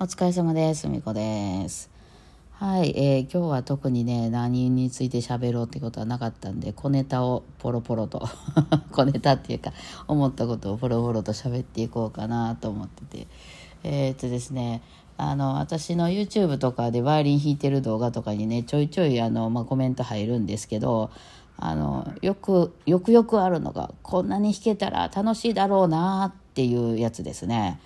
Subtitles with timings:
[0.00, 0.88] お疲れ様です。
[0.88, 1.88] みこです。
[2.50, 8.28] はい、えー今日は特にね、何について喋ろうってことはなかったんで、小ネタをポロポロと、
[8.90, 9.72] 小ネタっていうか、
[10.08, 13.28] 思ったことをポロポロと喋っていこうかなと思ってて。
[13.84, 14.82] えーっとですね、
[15.16, 21.10] あの、私の YouTube とかでバイオリン弾いてる動画とかにね、ちょいちょいあの、まあ、コメント入るんですけど、
[21.56, 27.78] あの、よく、よくよくあるのが、こんなに弾けたら楽しいだろうなっていうやつですね。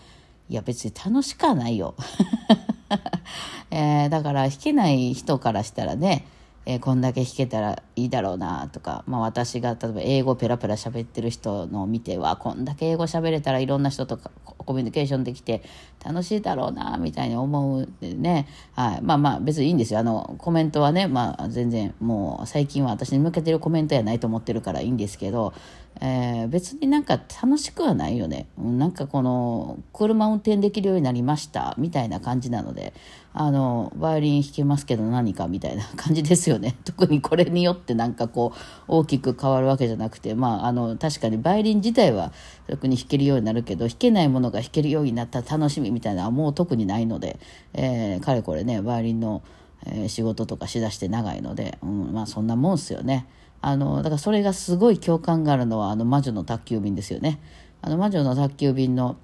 [0.49, 1.95] いや別に楽しかないよ。
[3.71, 6.27] えーだから弾けない人からしたらね、
[6.65, 14.31] えーこんだけ弾けたらいいだろうなとか、まあ、私が例えば英語ペラペラ喋ってる人のを見てはこんだけ英語喋れたらいろんな人とか
[14.69, 15.63] コミュニケーションできて
[16.05, 20.01] 楽しいだろうなみたいに思うでね、はい、まあまあ別にいいんですよ。
[20.01, 25.55] あのコメントはね、まあ、全然もう最近は私に向けてるコメントやないと思ってるからいいんですけど、
[26.03, 28.47] えー別になんか楽しくはないよね。
[28.59, 32.93] なんかこの車運転できるようになりましたみたいな感じなので
[33.33, 36.77] あのバイオリン弾けますけど何かみたいな感じですよね。
[36.85, 38.59] 特にこれによってなんかこう
[38.89, 42.33] 大きく変わるわけじゃなくてまああの確かにバイオリン自体は
[42.69, 47.39] 特に弾けるようになるけど弾けないものが弾けるようになった楽しみみたいなのはもう特にないので、
[47.75, 49.43] えーかれこれねバイオリンの、
[49.87, 53.27] えー仕事とかしだして長いので、うん、まあそんなもんっすよね。
[53.61, 57.41] あのだからそれがすごい共感があるのはあの魔女の宅急便ですよね。
[57.83, 59.17] あの魔女の宅急便の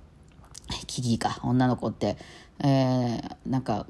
[0.87, 2.17] キキか女の子って、
[2.61, 3.87] えーなんか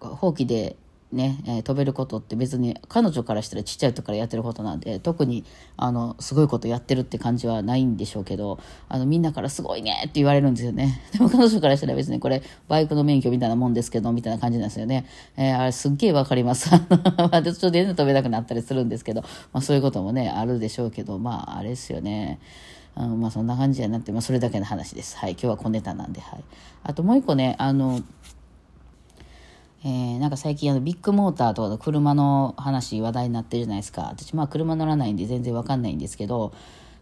[0.00, 0.76] ほうきで
[1.12, 5.44] ね、えー飛べることって別に彼女からしたらちっちゃい時からやってることなんで特に
[5.76, 22.38] あのすごいことやってるって感じはないんでしょうけどあのみんなからすごいねって言われるんですよね でも彼女からしたら別にこれバイクの免許みたいなもんですけどみたいな感じなんですよね、えーあれすっげえわかります あのまあちょっと全然飛べなくなったりするんですけど、まあ、そういうこともねあるでしょうけどまああれですよね
[22.94, 25.16] あまあそんな感じやなって、まあ、それだけの話です。
[25.16, 26.44] はい、今日は小ネタなんで、はい。
[26.82, 28.00] あともう一個ね、あの、
[29.82, 34.02] えーなんか最近あのビッグモーターとかの車の話話題になってるじゃないですか。
[34.02, 36.52] 私まあ車乗らないんで全然わかんないんですけど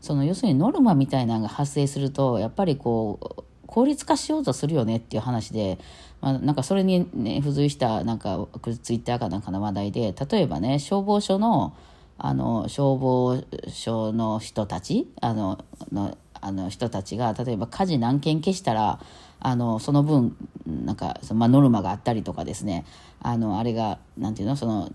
[0.00, 5.78] その要するにノルマみたいなのが発生するとやっぱりこう効率化しようとするよねっていう話で、
[6.21, 8.47] まあ、なんかそれに、ね、付随したなんか
[8.83, 11.75] ツイッターかなんかの話題で例えばね消防署の
[12.21, 19.00] あの消防署の人たちあののあの人たちが例えば火事何件消したら
[19.41, 22.84] あのその分なんかそ、まあ、ノルマがあったりとかですね。
[23.21, 24.54] あのあれがなんていうの？
[24.54, 24.91] その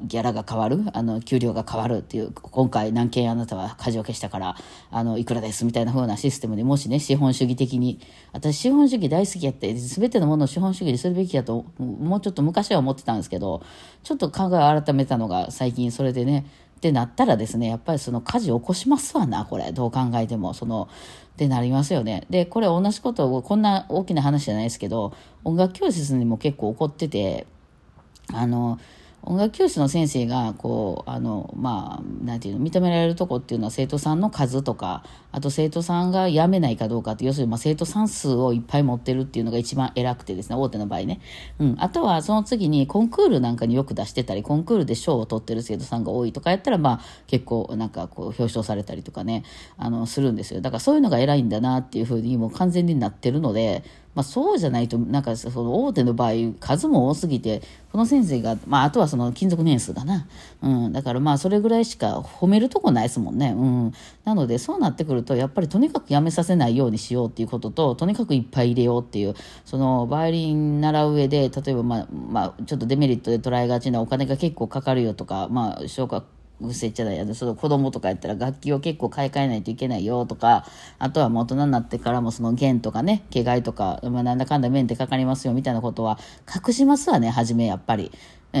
[0.00, 0.84] ギャラが変わる？
[0.92, 4.56] あの給料が変わるっていう今回何件あなたは火事を消したから
[4.90, 8.00] あのいくらですみたいな風なシステムでもしね資本主義的に
[8.32, 13.62] 私資本主義大好きやって全てのものを資本主義にするべきやともうちょっと昔は思ってたんですけど
[14.02, 16.46] ちょっと考えを改めたのが最近それでね
[16.78, 19.72] ってなったらですねやっぱりその火事起こしますわなこれ。
[19.72, 20.54] どう考えても。
[20.54, 20.88] その
[21.34, 22.24] ってなりますよね。
[22.30, 25.12] でこれ同じことをこんな大きな話じゃないですけど
[25.44, 27.46] 音楽教室にも結構起こってて
[28.32, 28.78] あの
[29.22, 41.20] 音楽教室の先生がこうあのまあなんていうの認められるとこっていうのは生徒さんの数とかあと生徒さんが辞めないかどうかって要するにまあ生徒さん数をいっぱい持ってるっていうのが一番偉くてですね大手の場合ね、
[41.58, 49.44] うん、あとはその次にコンクールなんかによく出してたりコンクールで賞を取ってる生徒さんが多いとかやったらまあ結構なんかこう表彰されたりとかね
[49.76, 50.60] あのするんですよ。
[50.60, 53.82] だからそういうのが偉いんだなっていうふうにもう完全になってるので
[54.18, 57.62] まあ、そうじゃないとなんかその大手の場合数も多すぎて
[57.92, 60.26] この先生が、まあ、あとはその勤続年数がな、
[60.60, 63.92] うん、だからまあそれぐらいしか褒めるとこないですもんね、うん、
[64.24, 76.24] なのでそうなってくるとやっぱりとにかくやめさせないようにしようっていうことととにかくいっぱい入れようっていうそのバイオリン習う上で例えば、まあまあ、ちょっとデメリットで捉えがちなお金が結構かかるよとか、まあ、小学
[76.60, 80.66] 癖っちゃないやその子供とかやったら楽器を結構買い替えないといけないよとか
[80.98, 86.18] あとはもう大人になってからもその弦とかね毛がいとか、まあ、なんだかんだ面でかかりますよみたいなことは
[86.66, 88.10] 隠しますわね初めやっぱり。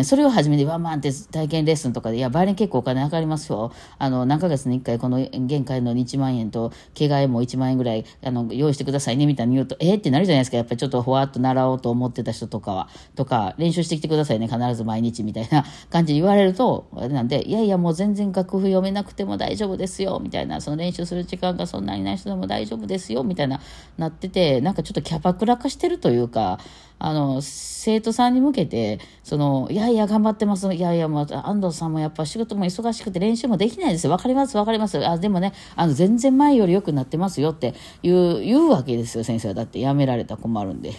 [0.04, 3.72] それを初めにワンマンって体験レッスンとかで、いや、バイオリン結構お金かかりますよ。
[3.98, 10.58] あの、何ヶ月に1回この弦変えるの1万円と、毛替えも1万円ぐらい、あの、用意してくださいね、みたいに言うと、えー、ってなるじゃないですか。
[10.58, 23.60] やっぱりちょっとふわっと習おうと思ってた人とかは、とか、練習してきてくださいね、必ず毎日みたいな 感じで言われると、あれなんで、いやいや、もう全然楽譜読めなくても大丈夫ですよ、みたいな、その練習する時間がそんなにない人でも大丈夫ですよ、みたいな、
[23.96, 26.58] なってて、なんかちょっとキャバクラ化してるというか、
[27.00, 30.72] あの、生徒さんに向けて、その、いやいや、頑張ってます。
[30.74, 34.12] いやいや、もう、安藤さんもやっぱ仕事も忙しくて練習もできないですよ。
[34.12, 35.06] わかります、わかります。
[35.06, 39.54] あ、でもね、あの、全然前より良くなってますよって言う、言うわけですよ、先生は。
[39.54, 40.92] だって、辞められたら困るんで。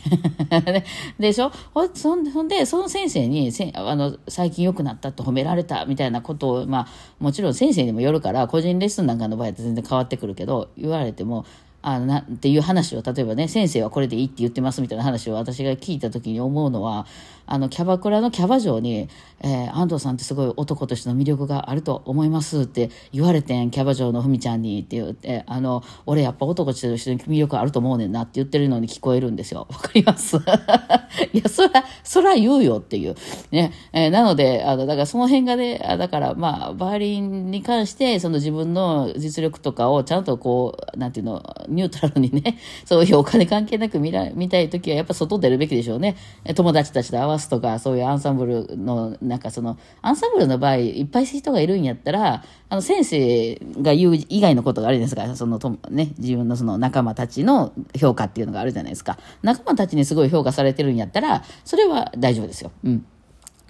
[1.19, 1.51] でしょ？
[1.74, 6.88] ほそんほんで、その先生に、せあの、最近良くなったと褒められたみたいなことを、まあ、
[7.19, 11.46] もちろん先生にもよるから、個人レッスンなんかの場合って全然変わってくるけど、言われても、
[11.81, 17.05] あなっていう話を例えばね先生はこれでいいって言ってますみたいな話を私が聞いた時に思うのは
[17.51, 19.10] あのキャバクラのキャバ嬢に、
[19.42, 29.68] えー、安藤さんってすごい男としての魅力があると思いますって言われてんキャバ嬢のふみちゃんにって言ってあの俺やっぱ男としての魅力あると思うねんなって言ってるのに聞こえるんですよ。
[29.72, 30.38] わかります？
[31.34, 33.16] いやそらそら言うよっていう。
[33.51, 46.16] ね、えー、なのであのだからその辺がねだからまあバイオリンに関してその自分の実力とかをちゃんとこうなんていうのニュートラルにね、 そういうお金関係なく見ら見たいときはやっぱ外出るべきでしょうね。
[46.56, 55.36] 友達たちと合わせすとか、そういうアンサンブルの、なんかその、アンサンブルの場合、いっぱい人がいるんやったら、あの、先生が言う以外のことがあるじゃないですか。
[55.36, 59.18] その、とね、自分のその仲間たちの評価っていうのがあるじゃないですか。
[59.41, 62.71] 仲間たちにすごい評価されてるんやったら、それは大丈夫ですよ。
[62.83, 63.06] うん。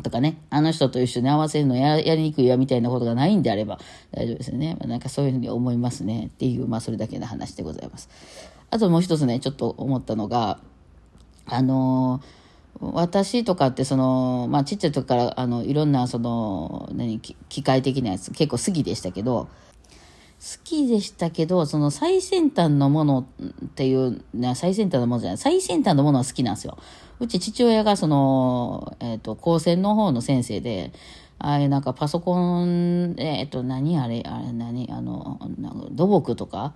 [0.04, 3.80] とかね、あの人と一緒に合わせるのややりにくいやみたいなことがないんであれば
[4.12, 4.78] 大丈夫ですよね。
[4.86, 8.10] なんかそういうふうに思いますねっていう、まあそれだけの話でございます。
[8.72, 10.60] あともう一つね、ちょっと思ったのが、
[11.46, 12.22] あの
[12.82, 19.50] 私とかってその、まあちっちゃい時からあのいろんなその、何、機械的なやつ結構好きでしたけど、
[20.40, 23.28] 好きでしたけど、その最先端のもの
[23.66, 24.22] っていう、
[24.56, 26.78] 最先端のものじゃない、最先端のものは好きなんですよ。
[27.20, 30.94] うち父親がその、えっ、ー、と、高専の方の先生で、
[31.40, 35.40] ああいうなんかパソコン、えっ、と、何あれ、あれ何、あの、
[35.92, 36.74] 土木とか、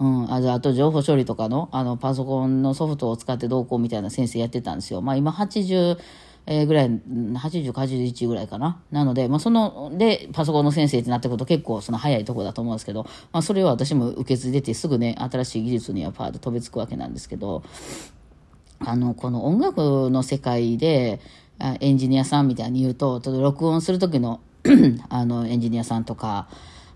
[0.00, 5.02] うん、ああと情報処理とかのあのパソコンのソフトを使ってどうこうみたいな先生やってたんですよ。
[5.02, 5.98] まあ今80、
[6.46, 8.82] え、ぐらい、80か、81ぐらいかな。
[8.90, 17.62] なので、まあ、その、で、パソコンの先生ってなってくると結構その早いとこだと思うんですけど、まあ、それは私も受け継いでてすぐね、新しい技術にはパーッと飛びつくわけなんですけど、
[18.80, 21.20] あの、この音楽の世界で、
[21.80, 24.40] エンジニアさんみたいに言うと、ちょっと録音する時の
[25.10, 26.48] あの、エンジニアさんとか、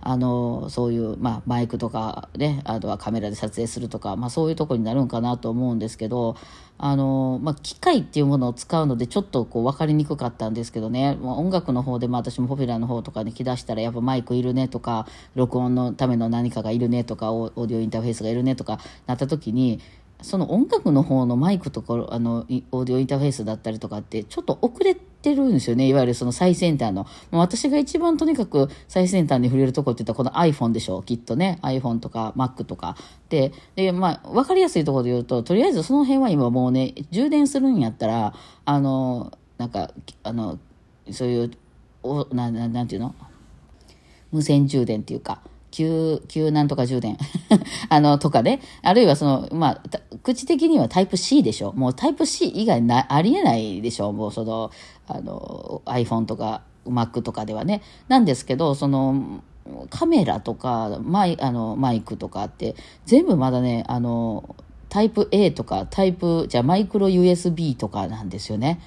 [0.06, 6.36] あのそういう、まあ、マイクとかねあとはカメラで撮影するとか、まあ、そういうとこになるんかなと思うんですけど
[6.76, 19.80] あの、まあ、機械っていうものを使うのでちょっとこう分かりにくかったんですけどね、まあ、音楽の方で、まあ、私もポピュラーの方とかに来だしたらやっぱマイクいるねとか録音のための何かがいるねとかオーディオインターフェースがいるねとかなった時に
[20.22, 25.86] その音楽の方のマイクとかあのオーディオインターフェースだったりとかってちょっと遅れてるんですよね。
[25.86, 27.02] いわゆるその最先端の。
[27.02, 31.58] もう私が一番とにかく最先端に触れるとこって言ったらこの iPhone でしょうきっとね。
[31.62, 32.96] iPhone とか Mac とか。
[33.28, 38.34] でで、まあ、分かりやすいところで言うととりあえずその辺は今もうね充電するんやったら
[38.64, 39.90] あのなんか
[40.22, 40.58] あの
[41.10, 41.50] そういう
[42.02, 43.14] おなななんていうの？
[44.32, 45.42] 無線充電っていうか。
[45.74, 47.18] 旧、旧なんとか充電
[47.90, 48.60] あの、とかね。
[48.82, 49.82] あるいはその、まあ、
[50.22, 51.72] 口的にはタイプ C でしょ。
[51.72, 54.12] もうタイプ C 以外な、ありえないでしょ。
[54.12, 54.70] もうその、
[55.08, 57.82] あの、iPhone とか Mac とかではね。
[58.06, 59.42] なんですけど、その、
[59.90, 64.56] カメラとかマイあのマイクとかって全部まだねあの
[64.90, 68.78] タイプ A とかタイプじゃマイクロ USB とかなんですよね。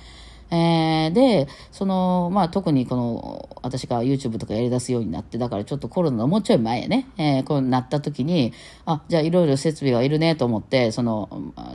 [0.49, 8.53] えー、で、その、まあ、特にこの、私が YouTube とかやり出すようになって、だからちょっとコロナのもうちょい前やね、えー、こうなった時に、
[8.85, 11.29] あ、じゃあいろいろ設備がいるねと思って、その、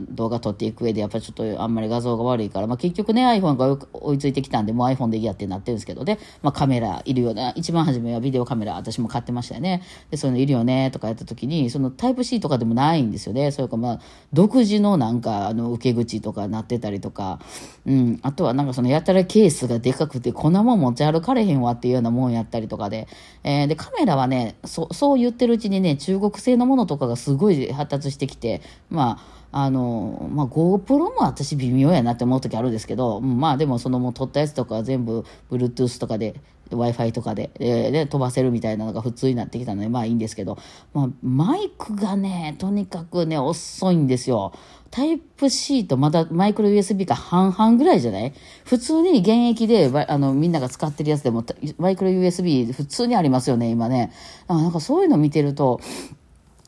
[0.09, 9.83] 動画撮っていく上でやっぱりちょっとあんまり画像が悪いから、まあ、結局ね、iPhone が追いついてきたんで、もう iPhone でいいやってなってるんですけどね、まあ、カメラいるよね、一番初めはビデオカメラ私も買ってましたよね。
[10.09, 13.51] で、そういうのいるよねとかやった時に、そのタイプ C とかでもないんですよね。
[13.51, 13.99] それかまあ、
[14.31, 17.39] 独自のなんか、あの、受け口とかなってたりとか、
[17.85, 23.07] うん、あとはなんかんかそのやたらケースがでかくて、こんなもん持ち歩かれへんわっていうようなもんやったりとかで、
[23.43, 29.19] えー、で、カメラはね、そそう言ってるうちにね、中国製のものとかがすごい発達してきて、ま
[29.51, 36.35] あ、あの、まあ、GoPro も私微妙やなって思う時あるんですけど、まあでもそのもう撮ったやつとか全部 Bluetooth とかで
[36.75, 40.57] Wi-Fi とかで,、えー、で飛ばせるみたいなのが普通になってきたのでまあいいんですけど、
[40.93, 44.53] まあ、マイクがねとにかくね遅いんですよ。
[44.91, 48.33] タイプ C とまだマイクロ USB が半々ぐらいじゃない？
[48.63, 51.43] 普通に現役であのみんなが使ってるやつでも
[51.79, 54.11] マイクロ USB 普通にありますよね今ね。
[54.47, 55.79] なんかそういうの見てると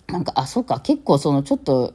[0.07, 1.93] なんかあそっか結構そのちょっと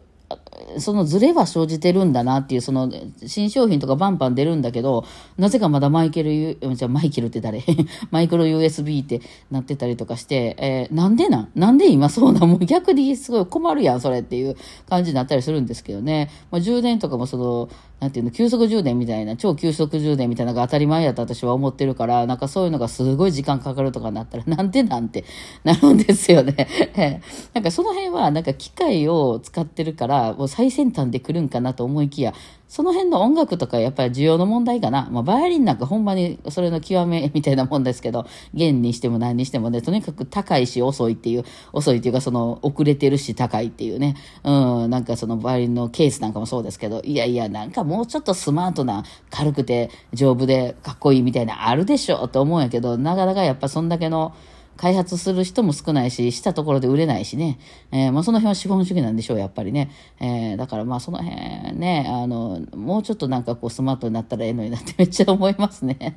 [0.78, 2.90] そのズレは生じてるんだなっていう、その
[3.26, 5.04] 新商品とかバンバン出るんだけど、
[5.38, 7.62] なぜかまだマイケル、じゃマイケルって誰？
[8.10, 11.48] マイクロ USB ってなってたりとかして、えー、なんでなん？
[11.54, 14.56] なんで今そうなもう逆にすごい困るやん、それっていう
[14.88, 16.30] 感じになったりするんですけどね。
[16.50, 17.68] まあ、充電とかもその、
[18.00, 25.24] なんていうの、急速充電みたいな、超急速充電みたいなのが当たり前やと私は思ってるから、なんかそういうのがすごい時間かかるとかなったら、 なんでなんて？
[25.64, 27.20] なるんですよね。
[27.54, 32.32] なんかその辺は、なんか機械を使ってるから、もう最先端で来るんかなと思いきや、
[32.66, 35.06] その辺の音楽とかやっぱり需要の問題かな。
[35.10, 41.44] まあ、バイオリンなんかほんまにそれの極めみたいなもんですけど、弦にしても何にしてもね、とにかく高いし遅いっていう、
[41.74, 54.32] 遅いっていうかその遅れてるし高いっていうね、うん、なんかそのバイオリンのケースなんかもそうですけど、いやいや、なんかもうちょっとスマートな、軽くて丈夫でかっこいいみたいなあるでしょと思うんやけど、なかなかやっぱそんだけの、
[54.80, 57.58] 開発する人も少ないし、したところで売れないしね。
[57.92, 59.90] えー、まあその辺は資本主義なんでしょう、やっぱりね。
[60.20, 66.16] えー、だからまあその辺ね、あの、もうちょっとなんかこうスマートになったらええのになって めっちゃ思いますね。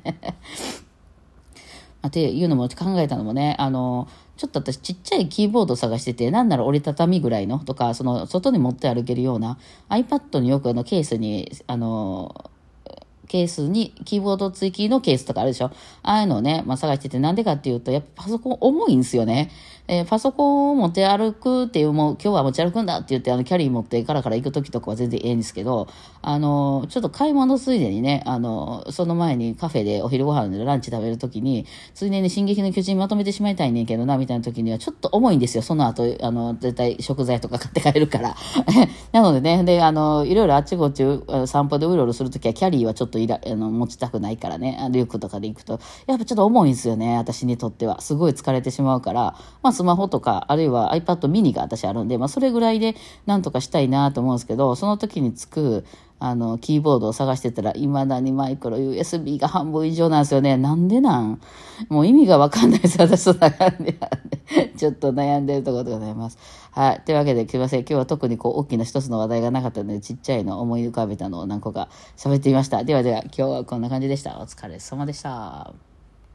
[2.06, 9.58] っていうのも考えたのもね、あの、ちょっと私ちっちゃいキーボード探してて、なんなら折りたたみぐらいのとか、その外に持って歩けるような
[9.90, 12.50] iPad によくあのケースに、あの、
[13.28, 15.66] ケースに、キーボード追記のケースとかあるでしょ？
[16.02, 19.50] ああいうのをね、まあ、探してて、なんでかっていうと、やっぱパソコン重いんですよね。
[19.86, 25.88] えー、パソコンを持って歩くっていう、もう今日は持ち歩くんだって言って、あの、キャリー持ってからから行く時とかは全然ええんですけど、
[26.22, 35.62] あの、ちょっと買い物ついでにね、あの、その前にカフェでお昼ご飯でランチ食べる時に、ついでに進撃の巨人まとめてしまいたいねんけどな、みたいな時にはちょっと重いんですよ。
[35.62, 38.34] その後、あの、絶対食材とか買って帰るから。
[39.12, 41.04] なのでね、で、あの、いろいろあっちこっち
[41.46, 45.78] 散歩でうろうろするときは、キャリーはちょっとといら、あの、持ちたくないからね、リュックとかで行くと、
[46.08, 48.00] やっぱちょっと重いんですよね、私にとっては。
[48.00, 55.84] すごい疲れてしまうから、まあ、スマホとか、あるいは iPad mini が私あるんで、まあ、それぐらいでなんとかしたいなと思うんですけど、その時につく、
[56.20, 60.56] あの、キーボードを探してたら、未だにマイクロ USB が半分以上なんですよね。
[60.56, 61.40] なんでなん？
[61.88, 62.98] もう意味がわかんないです。
[62.98, 63.98] 私と悩んで、
[64.76, 66.38] ちょっと悩んでるところでございます。
[66.70, 67.02] はい。
[67.04, 67.80] というわけで、すいません。
[67.80, 72.84] 今日は特にこう、大きな一つの話題がなかったので、ちっちゃいの思い浮かべたのを何個か喋ってみました。
[72.84, 74.40] ではでは、今日はこんな感じでした。
[74.40, 75.93] お疲れ様でした。